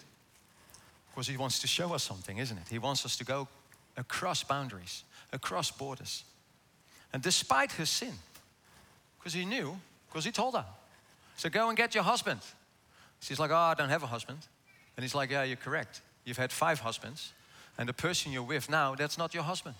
[1.16, 2.64] Because he wants to show us something, isn't it?
[2.68, 3.48] He wants us to go
[3.96, 5.02] across boundaries,
[5.32, 6.24] across borders.
[7.10, 8.12] And despite her sin,
[9.18, 9.78] because he knew,
[10.10, 10.66] because he told her.
[11.38, 12.40] So go and get your husband.
[13.20, 14.40] She's like, Oh, I don't have a husband.
[14.94, 16.02] And he's like, Yeah, you're correct.
[16.26, 17.32] You've had five husbands.
[17.78, 19.76] And the person you're with now, that's not your husband.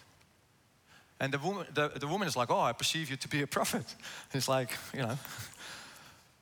[1.20, 3.46] And the woman, the, the woman is like, Oh, I perceive you to be a
[3.46, 3.84] prophet.
[4.32, 5.18] He's like, You know.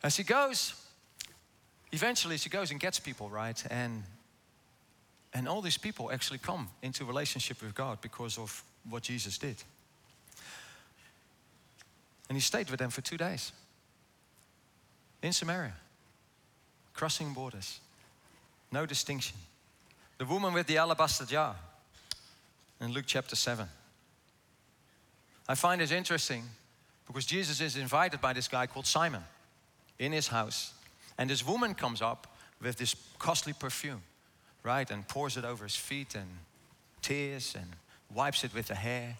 [0.04, 0.74] And she goes,
[1.90, 3.60] eventually, she goes and gets people, right?
[3.70, 4.04] And,
[5.34, 9.56] and all these people actually come into relationship with God because of what Jesus did.
[12.28, 13.52] And he stayed with them for two days
[15.22, 15.74] in Samaria,
[16.94, 17.80] crossing borders,
[18.70, 19.36] no distinction.
[20.18, 21.56] The woman with the alabaster jar
[22.80, 23.66] in Luke chapter 7.
[25.48, 26.44] I find this interesting
[27.06, 29.24] because Jesus is invited by this guy called Simon
[29.98, 30.72] in his house.
[31.18, 32.26] And this woman comes up
[32.60, 34.02] with this costly perfume,
[34.64, 34.90] right?
[34.90, 36.26] And pours it over his feet and
[37.02, 37.66] tears and
[38.12, 39.16] wipes it with the hair.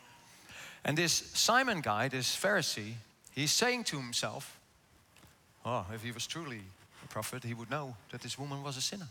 [0.85, 2.95] And this Simon guy, this Pharisee,
[3.33, 4.59] he's saying to himself,
[5.65, 6.61] Oh, if he was truly
[7.03, 9.09] a prophet, he would know that this woman was a sinner.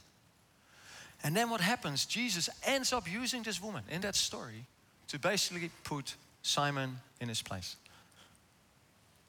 [1.24, 2.06] And then what happens?
[2.06, 4.66] Jesus ends up using this woman in that story
[5.08, 7.76] to basically put Simon in his place.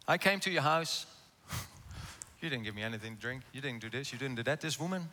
[0.06, 1.06] I came to your house.
[2.44, 3.42] You didn't give me anything to drink.
[3.52, 4.12] You didn't do this.
[4.12, 4.60] You didn't do that.
[4.60, 5.08] This woman.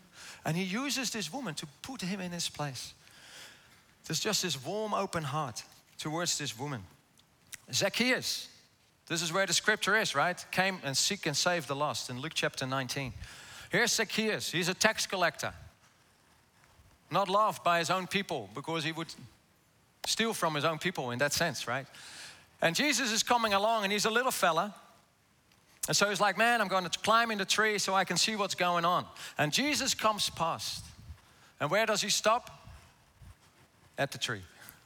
[0.46, 2.94] And he uses this woman to put him in his place.
[4.06, 5.64] There's just this warm, open heart
[5.98, 6.84] towards this woman.
[7.72, 8.50] Zacchaeus,
[9.08, 10.44] This is where the scripture is, right?
[10.52, 13.14] Came and seek and save the lost in Luke chapter 19.
[13.70, 14.52] Here's Zacchaeus.
[14.52, 15.54] He's a tax collector,
[17.10, 19.14] not loved by his own people because he would
[20.06, 21.86] steal from his own people in that sense, right?
[22.62, 24.74] And Jesus is coming along and he's a little fella.
[25.88, 28.18] And so he's like, Man, I'm going to climb in the tree so I can
[28.18, 29.06] see what's going on.
[29.38, 30.86] And Jesus comes past.
[31.60, 32.70] And where does he stop?
[33.98, 34.42] At the tree.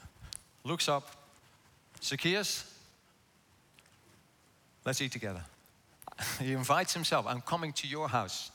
[0.64, 1.12] Looks up.
[2.04, 2.72] Zacchaeus,
[4.84, 5.44] let's eat together.
[6.40, 8.52] he invites himself, I'm coming to your house.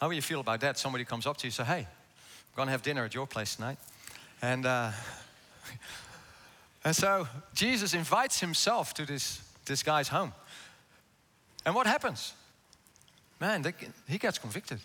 [0.00, 0.78] How do you feel about that?
[0.78, 3.26] Somebody comes up to you and says, Hey, I'm going to have dinner at your
[3.26, 3.78] place tonight.
[4.42, 4.90] And, uh,
[6.84, 10.32] and so Jesus invites himself to this, this guy's home.
[11.64, 12.34] And what happens?
[13.40, 13.72] Man, they,
[14.08, 14.80] he gets convicted.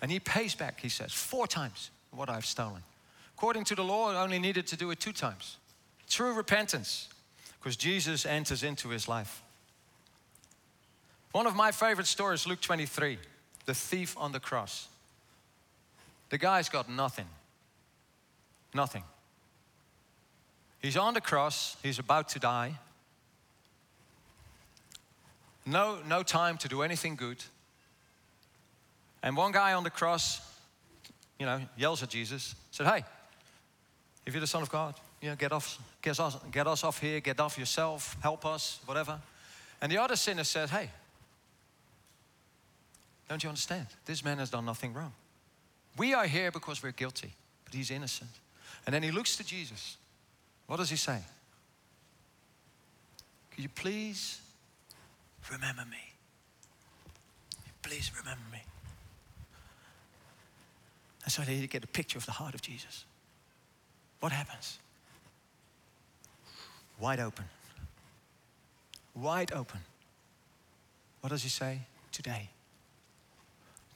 [0.00, 2.82] And he pays back, he says, four times what I've stolen.
[3.36, 5.56] According to the law, I only needed to do it two times.
[6.08, 7.08] True repentance,
[7.58, 9.42] because Jesus enters into his life.
[11.30, 13.18] One of my favorite stories, Luke 23,
[13.64, 14.88] the thief on the cross.
[16.30, 17.26] The guy's got nothing.
[18.74, 19.04] Nothing.
[20.80, 22.78] He's on the cross, he's about to die.
[25.64, 27.42] No, no time to do anything good.
[29.22, 30.40] And one guy on the cross,
[31.38, 33.04] you know, yells at Jesus, said, Hey,
[34.26, 37.00] if you're the Son of God, you know, get off, get us, get us off
[37.00, 39.20] here, get off yourself, help us, whatever.
[39.80, 40.90] And the other sinner said, Hey,
[43.28, 43.86] don't you understand?
[44.04, 45.12] This man has done nothing wrong.
[45.96, 47.32] We are here because we're guilty,
[47.64, 48.30] but he's innocent.
[48.84, 49.96] And then he looks to Jesus.
[50.66, 51.20] What does he say?
[53.50, 54.41] Could you please
[55.50, 56.12] remember me?
[57.82, 58.62] Please remember me.
[61.24, 63.04] And so they get a picture of the heart of Jesus.
[64.20, 64.78] What happens?
[67.00, 67.44] Wide open.
[69.14, 69.80] Wide open.
[71.20, 71.80] What does he say?
[72.12, 72.48] Today.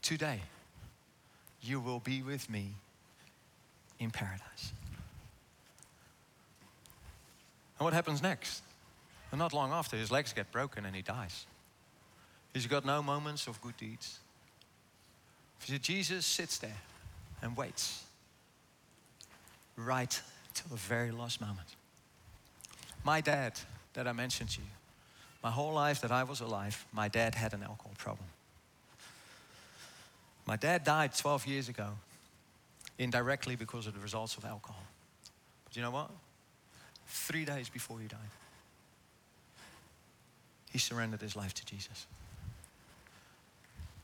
[0.02, 0.40] Today,
[1.60, 2.74] you will be with me
[3.98, 4.72] in paradise.
[7.78, 8.62] And what happens next?
[9.36, 11.44] And not long after, his legs get broken and he dies.
[12.54, 14.18] He's got no moments of good deeds.
[15.82, 16.78] Jesus sits there
[17.42, 18.02] and waits
[19.76, 20.22] right
[20.54, 21.68] till the very last moment.
[23.04, 23.60] My dad,
[23.92, 24.68] that I mentioned to you,
[25.42, 28.28] my whole life that I was alive, my dad had an alcohol problem.
[30.46, 31.88] My dad died 12 years ago,
[32.98, 34.82] indirectly because of the results of alcohol.
[35.66, 36.10] But you know what?
[37.06, 38.30] Three days before he died,
[40.76, 42.06] he surrendered his life to Jesus.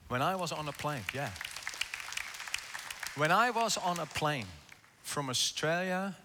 [0.08, 1.28] When I was on a plane, yeah.
[3.14, 4.46] When I was on a plane
[5.02, 6.16] from Australia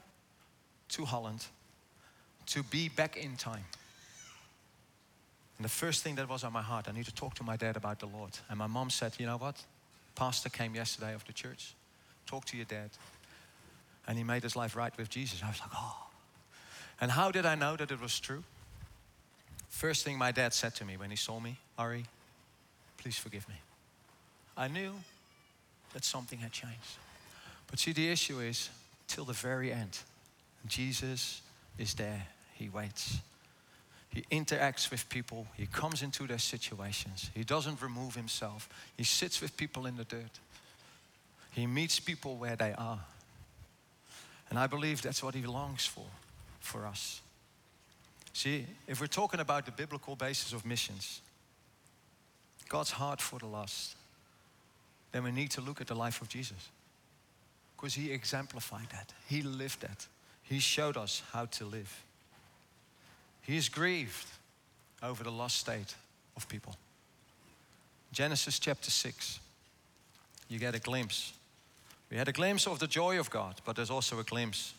[0.87, 1.45] to Holland
[2.45, 3.65] to be back in time,
[5.57, 7.57] and the first thing that was on my heart, I need to talk to my
[7.57, 8.31] dad about the Lord.
[8.47, 9.61] And my mom said, You know what?
[10.15, 11.75] Pastor came yesterday of the church.
[12.25, 12.91] Talk to your dad.
[14.07, 15.41] And he made his life right with Jesus.
[15.43, 16.07] I was like, Oh.
[17.01, 18.45] And how did I know that it was true?
[19.69, 22.05] First thing my dad said to me when he saw me, Ari,
[22.97, 23.55] please forgive me.
[24.55, 24.93] I knew
[25.93, 26.97] that something had changed.
[27.67, 28.69] But see, the issue is
[29.07, 29.99] till the very end,
[30.65, 31.41] Jesus
[31.77, 32.27] is there.
[32.55, 33.19] He waits.
[34.09, 35.45] He interacts with people.
[35.55, 37.29] He comes into their situations.
[37.35, 38.67] He doesn't remove himself.
[38.97, 40.39] He sits with people in the dirt.
[41.51, 42.99] He meets people where they are.
[44.49, 46.05] And I believe that's what he longs for,
[46.59, 47.21] for us.
[48.37, 51.21] See, if we're talking about the biblical basis of missions,
[52.69, 53.95] God's heart for the lost,
[55.11, 56.69] then we need to look at the life of Jesus.
[57.75, 60.05] Because he exemplified that, he lived that,
[60.43, 62.03] he showed us how to live.
[63.41, 64.27] He is grieved
[65.01, 65.95] over the lost state
[66.35, 66.75] of people.
[68.11, 69.39] Genesis chapter 6,
[70.47, 71.33] you get a glimpse.
[72.11, 74.75] We had a glimpse of the joy of God, but there's also a glimpse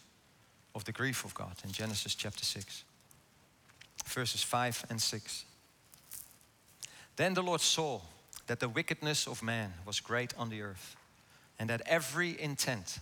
[0.76, 2.84] of the grief of God in Genesis chapter 6
[4.06, 5.44] verses 5 and 6.
[7.16, 8.00] Then the Lord saw
[8.46, 10.96] that the wickedness of man was great on the earth,
[11.58, 12.98] and that every intent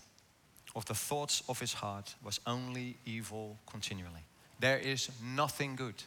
[0.75, 4.25] of the thoughts of his heart was only evil continually.
[4.59, 6.03] There is nothing good.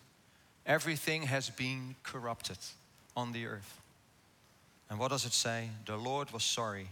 [0.65, 2.57] Everything has been corrupted
[3.15, 3.79] on the earth.
[4.89, 5.69] And what does it say?
[5.85, 6.89] The Lord was sorry.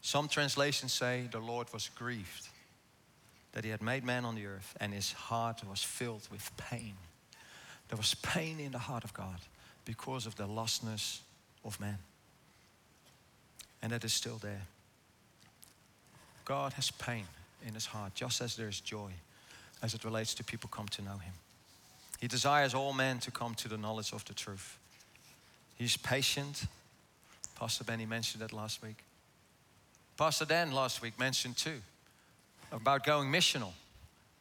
[0.00, 2.48] Some translations say the Lord was grieved
[3.56, 6.92] that he had made man on the earth and his heart was filled with pain.
[7.88, 9.40] There was pain in the heart of God
[9.86, 11.20] because of the lostness
[11.64, 11.96] of man.
[13.80, 14.60] And that is still there.
[16.44, 17.24] God has pain
[17.66, 19.12] in his heart, just as there is joy
[19.82, 21.32] as it relates to people come to know him.
[22.20, 24.76] He desires all men to come to the knowledge of the truth.
[25.78, 26.66] He's patient.
[27.58, 29.02] Pastor Benny mentioned that last week.
[30.18, 31.80] Pastor Dan last week mentioned too
[32.76, 33.72] about going missional.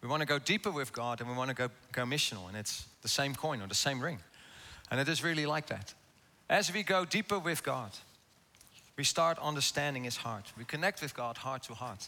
[0.01, 2.57] We want to go deeper with God and we want to go, go missional, and
[2.57, 4.19] it's the same coin or the same ring.
[4.91, 5.93] And it is really like that.
[6.49, 7.91] As we go deeper with God,
[8.97, 10.51] we start understanding His heart.
[10.57, 12.07] We connect with God heart to heart.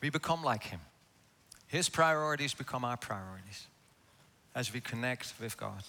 [0.00, 0.80] We become like Him.
[1.68, 3.66] His priorities become our priorities
[4.54, 5.84] as we connect with God.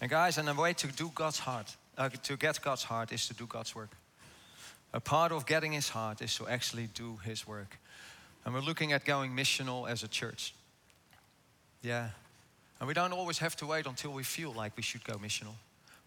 [0.00, 3.28] And guys, and the way to do God's heart, uh, to get God's heart, is
[3.28, 3.90] to do God's work.
[4.96, 7.78] A part of getting His heart is to actually do His work.
[8.44, 10.54] And we're looking at going missional as a church.
[11.82, 12.08] Yeah.
[12.80, 15.52] And we don't always have to wait until we feel like we should go missional.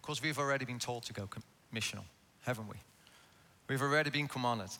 [0.00, 1.28] Because we've already been told to go
[1.72, 2.02] missional,
[2.42, 2.74] haven't we?
[3.68, 4.70] We've already been commanded.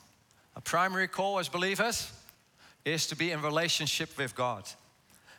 [0.56, 2.10] A primary call as believers
[2.84, 4.64] is to be in relationship with God.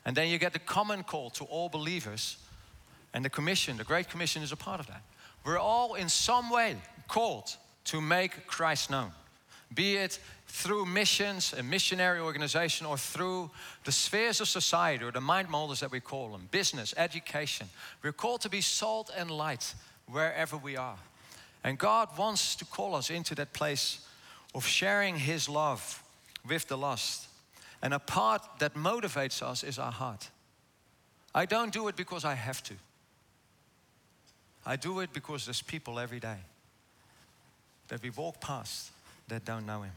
[0.05, 2.37] And then you get the common call to all believers.
[3.13, 5.01] And the commission, the Great Commission, is a part of that.
[5.43, 6.77] We're all in some way
[7.09, 7.53] called
[7.85, 9.11] to make Christ known,
[9.73, 13.49] be it through missions, a missionary organization, or through
[13.85, 17.69] the spheres of society or the mind molders that we call them, business, education.
[18.03, 19.73] We're called to be salt and light
[20.07, 20.97] wherever we are.
[21.63, 24.05] And God wants to call us into that place
[24.53, 26.03] of sharing His love
[26.47, 27.27] with the lost.
[27.81, 30.29] And a part that motivates us is our heart.
[31.33, 32.73] I don't do it because I have to.
[34.65, 36.37] I do it because there's people every day
[37.91, 38.89] that we walk past
[39.27, 39.91] that don't know Him.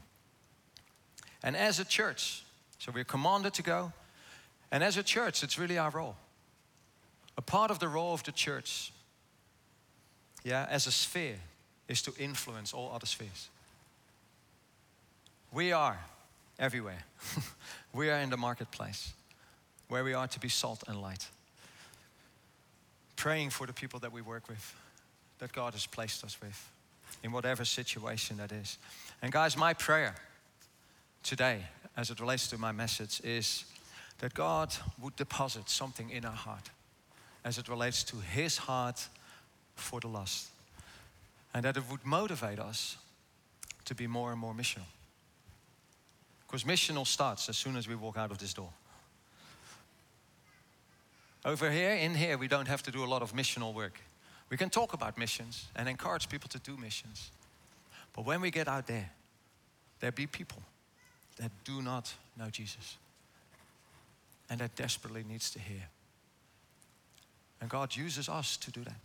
[1.41, 2.43] And as a church,
[2.77, 3.93] so we're commanded to go,
[4.69, 6.17] and as a church, it's really our role.
[7.37, 8.91] A part of the role of the church,
[10.43, 11.37] yeah, as a sphere,
[11.87, 13.47] is to influence all other spheres.
[15.53, 15.97] We are
[16.59, 17.05] everywhere.
[17.93, 19.13] we are in the marketplace
[19.87, 21.29] where we are to be salt and light.
[23.15, 24.75] Praying for the people that we work with,
[25.39, 26.71] that God has placed us with,
[27.23, 28.77] in whatever situation that is.
[29.21, 30.15] And guys, my prayer
[31.23, 31.61] today,
[31.97, 33.65] as it relates to my message, is
[34.19, 36.69] that God would deposit something in our heart
[37.43, 39.07] as it relates to His heart
[39.75, 40.49] for the lost.
[41.53, 42.97] And that it would motivate us
[43.85, 44.87] to be more and more missional.
[46.45, 48.69] Because missional starts as soon as we walk out of this door.
[51.45, 53.99] Over here, in here, we don't have to do a lot of missional work.
[54.49, 57.31] We can talk about missions and encourage people to do missions.
[58.13, 59.09] But when we get out there,
[59.99, 60.61] there be people
[61.37, 62.97] that do not know Jesus
[64.49, 65.89] and that desperately needs to hear.
[67.59, 68.99] And God uses us to do that.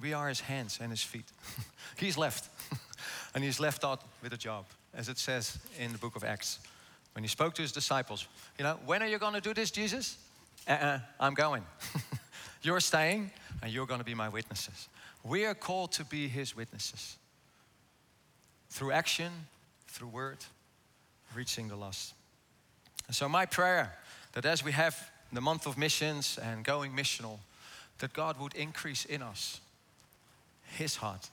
[0.00, 1.24] We are his hands and his feet.
[1.96, 2.50] he's left.
[3.34, 6.58] and he's left out with a job, as it says in the book of Acts.
[7.14, 8.26] When he spoke to his disciples,
[8.58, 10.18] you know, when are you going to do this, Jesus?
[10.68, 11.64] Uh-uh, I'm going.
[12.62, 13.30] you're staying
[13.66, 14.88] and you're going to be my witnesses.
[15.24, 17.16] We are called to be his witnesses
[18.70, 19.32] through action,
[19.88, 20.38] through word,
[21.34, 22.14] reaching the lost.
[23.10, 23.92] So, my prayer
[24.34, 27.38] that as we have the month of missions and going missional,
[27.98, 29.60] that God would increase in us
[30.76, 31.28] his heart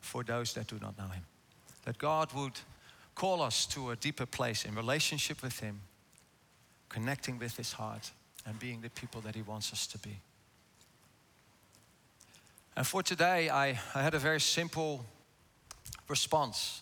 [0.00, 1.24] for those that do not know him.
[1.86, 2.52] That God would
[3.16, 5.80] call us to a deeper place in relationship with him,
[6.88, 8.12] connecting with his heart,
[8.46, 10.20] and being the people that he wants us to be.
[12.78, 15.04] And for today, I, I had a very simple
[16.06, 16.80] response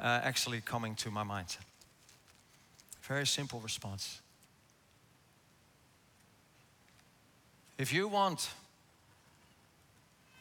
[0.00, 1.56] uh, actually coming to my mind.
[3.02, 4.20] Very simple response.
[7.78, 8.50] If you want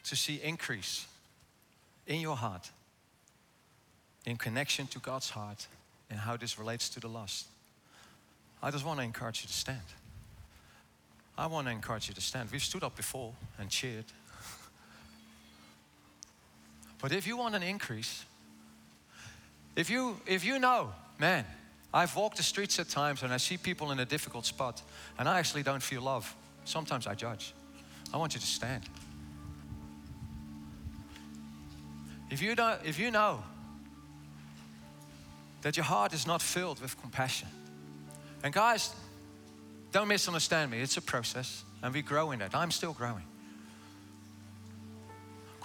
[0.06, 1.06] to see increase
[2.08, 2.72] in your heart,
[4.26, 5.68] in connection to God's heart,
[6.10, 7.46] and how this relates to the lost,
[8.64, 9.94] I just want to encourage you to stand.
[11.38, 12.50] I want to encourage you to stand.
[12.52, 14.06] We've stood up before and cheered.
[17.02, 18.26] But if you want an increase,
[19.76, 21.46] if you, if you know, man,
[21.94, 24.82] I've walked the streets at times and I see people in a difficult spot
[25.18, 26.34] and I actually don't feel love.
[26.66, 27.54] Sometimes I judge.
[28.14, 28.84] I want you to stand.
[32.30, 33.44] If you, don't, if you know
[35.62, 37.48] that your heart is not filled with compassion,
[38.44, 38.94] and guys,
[39.92, 42.56] don't misunderstand me, it's a process and we grow in it.
[42.56, 43.24] I'm still growing.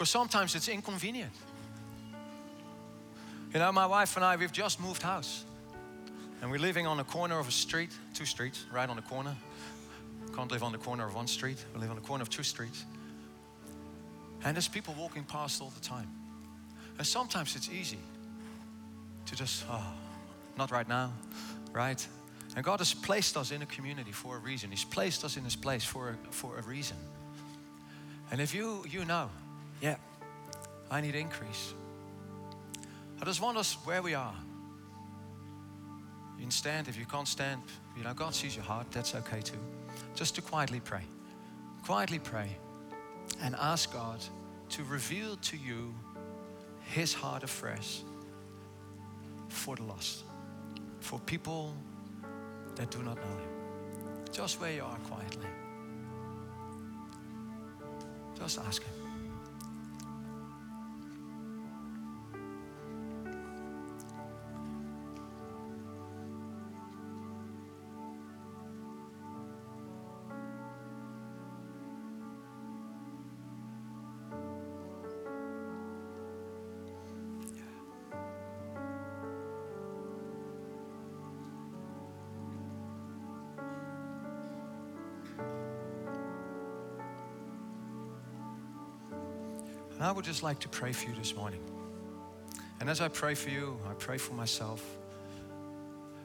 [0.00, 1.30] Because sometimes it's inconvenient.
[3.52, 5.44] You know, my wife and I, we've just moved house.
[6.40, 9.36] And we're living on the corner of a street, two streets, right on the corner.
[10.34, 12.42] Can't live on the corner of one street, we live on the corner of two
[12.42, 12.86] streets.
[14.42, 16.08] And there's people walking past all the time.
[16.96, 18.00] And sometimes it's easy
[19.26, 19.84] to just, oh,
[20.56, 21.12] not right now,
[21.72, 22.08] right?
[22.56, 24.70] And God has placed us in a community for a reason.
[24.70, 26.96] He's placed us in this place for a, for a reason.
[28.30, 29.28] And if you you know,
[29.80, 29.96] yeah,
[30.90, 31.74] I need increase.
[33.20, 34.34] I just want us where we are.
[36.36, 37.60] You can stand if you can't stand.
[37.96, 38.86] You know, God sees your heart.
[38.90, 39.58] That's okay too.
[40.14, 41.02] Just to quietly pray.
[41.84, 42.56] Quietly pray
[43.42, 44.20] and ask God
[44.70, 45.94] to reveal to you
[46.94, 48.00] His heart afresh
[49.48, 50.24] for the lost,
[51.00, 51.74] for people
[52.76, 53.50] that do not know Him.
[54.32, 55.46] Just where you are quietly.
[58.38, 58.99] Just ask Him.
[90.00, 91.60] And I would just like to pray for you this morning.
[92.80, 94.82] And as I pray for you, I pray for myself.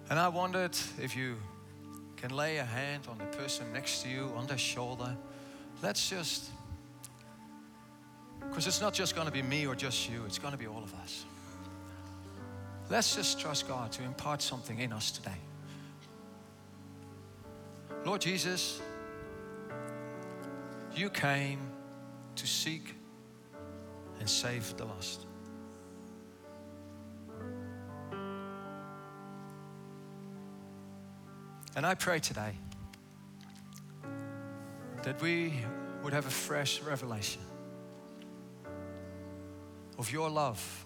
[0.09, 1.35] And I wondered if you
[2.15, 5.17] can lay a hand on the person next to you, on their shoulder.
[5.83, 6.45] Let's just,
[8.47, 10.67] because it's not just going to be me or just you, it's going to be
[10.67, 11.25] all of us.
[12.89, 15.37] Let's just trust God to impart something in us today.
[18.05, 18.79] Lord Jesus,
[20.95, 21.59] you came
[22.37, 22.95] to seek
[24.19, 25.25] and save the lost.
[31.75, 32.53] And I pray today
[35.03, 35.53] that we
[36.03, 37.41] would have a fresh revelation
[39.97, 40.85] of your love,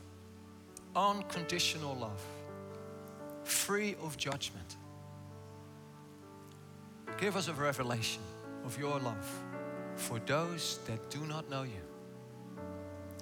[0.96, 2.22] unconditional love,
[3.44, 4.78] free of judgment.
[7.18, 8.24] Give us a revelation
[8.66, 9.30] of your love
[9.96, 11.89] for those that do not know you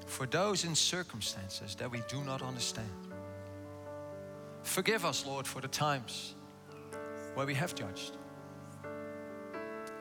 [0.07, 2.89] for those in circumstances that we do not understand.
[4.63, 6.33] Forgive us, Lord, for the times
[7.35, 8.13] where we have judged,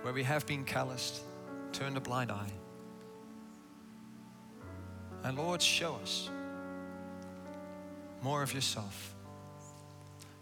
[0.03, 1.23] where we have been calloused,
[1.73, 2.53] turned a blind eye.
[5.25, 6.31] And Lord, show us
[8.23, 9.15] more of yourself.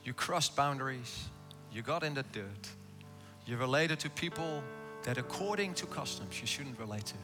[0.05, 1.25] You crossed boundaries,
[1.73, 2.69] you got in the dirt,
[3.47, 4.63] you related to people
[5.05, 7.15] that, according to customs, you shouldn't relate to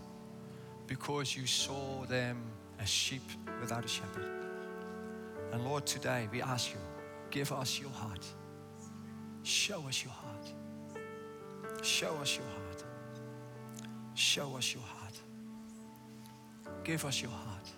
[0.91, 2.37] because you saw them
[2.81, 3.23] as sheep
[3.61, 4.29] without a shepherd.
[5.53, 6.81] And Lord, today we ask you,
[7.31, 8.27] give us your heart.
[9.45, 11.85] Show us your heart.
[11.85, 12.85] Show us your heart.
[14.15, 15.15] Show us your heart.
[16.83, 17.69] Give us your heart.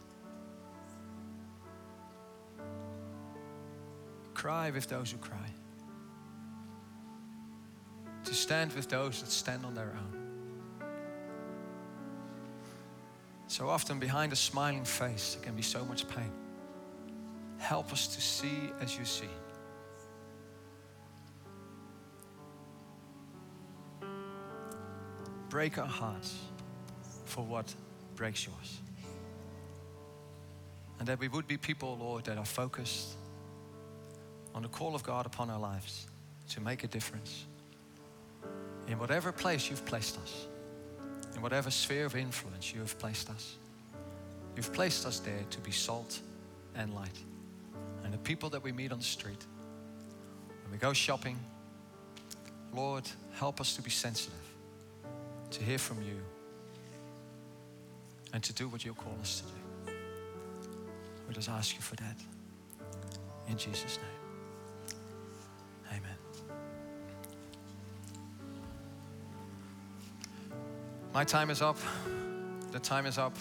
[4.32, 5.50] Cry with those who cry.
[8.24, 10.21] To stand with those that stand on their own.
[13.62, 16.32] So often behind a smiling face, there can be so much pain.
[17.58, 19.28] Help us to see as you see.
[25.48, 26.36] Break our hearts
[27.24, 27.72] for what
[28.16, 28.80] breaks yours.
[30.98, 33.14] And that we would be people, Lord, that are focused
[34.56, 36.08] on the call of God upon our lives
[36.48, 37.44] to make a difference
[38.88, 40.48] in whatever place you've placed us
[41.34, 43.56] in whatever sphere of influence you have placed us.
[44.56, 46.20] You've placed us there to be salt
[46.74, 47.18] and light.
[48.04, 49.44] And the people that we meet on the street,
[50.64, 51.38] when we go shopping,
[52.74, 53.04] Lord,
[53.34, 54.34] help us to be sensitive,
[55.50, 56.20] to hear from you,
[58.32, 59.94] and to do what you call us to do.
[61.28, 62.16] We just ask you for that.
[63.48, 64.11] In Jesus' name.
[71.12, 71.76] My time is up.
[72.70, 73.36] The time is up.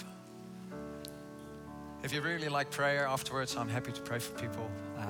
[2.02, 4.70] If you really like prayer afterwards, I'm happy to pray for people.
[4.98, 5.06] Uh,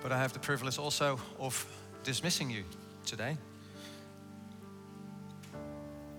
[0.00, 1.66] but I have the privilege also of
[2.04, 2.62] dismissing you
[3.04, 3.36] today.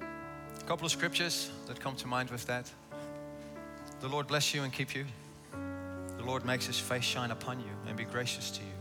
[0.01, 2.69] A couple of scriptures that come to mind with that.
[4.01, 5.05] The Lord bless you and keep you.
[6.17, 8.75] The Lord makes his face shine upon you and be gracious to you.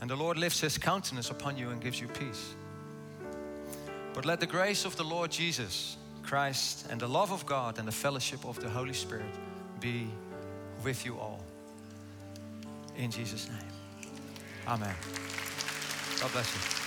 [0.00, 2.56] And the Lord lifts his countenance upon you and gives you peace.
[4.14, 7.88] But let the grace of the Lord Jesus Christ and the love of God and
[7.88, 9.34] the fellowship of the Holy Spirit
[9.80, 10.06] be
[10.84, 11.40] with you all.
[12.96, 14.12] In Jesus' name.
[14.66, 14.94] Amen.
[16.20, 16.81] God bless you.